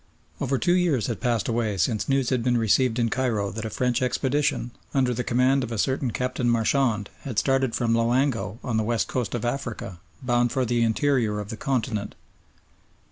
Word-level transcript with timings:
Over 0.39 0.57
two 0.57 0.73
years 0.73 1.05
had 1.05 1.21
passed 1.21 1.47
away 1.47 1.77
since 1.77 2.09
news 2.09 2.31
had 2.31 2.41
been 2.43 2.57
received 2.57 2.97
in 2.97 3.09
Cairo 3.11 3.51
that 3.51 3.65
a 3.65 3.69
French 3.69 4.01
expedition, 4.01 4.71
under 4.95 5.13
the 5.13 5.23
command 5.23 5.63
of 5.63 5.71
a 5.71 5.77
certain 5.77 6.09
Captain 6.09 6.49
Marchand, 6.49 7.11
had 7.19 7.37
started 7.37 7.75
from 7.75 7.93
Loango, 7.93 8.57
on 8.63 8.77
the 8.77 8.83
West 8.83 9.07
Coast 9.07 9.35
of 9.35 9.45
Africa, 9.45 9.99
bound 10.23 10.51
for 10.51 10.65
the 10.65 10.81
interior 10.81 11.39
of 11.39 11.49
the 11.49 11.55
continent. 11.57 12.15